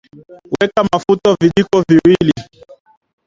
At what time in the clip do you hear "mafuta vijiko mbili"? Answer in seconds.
0.93-2.31